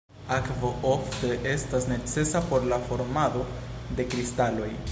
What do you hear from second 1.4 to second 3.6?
estas necesa por la formado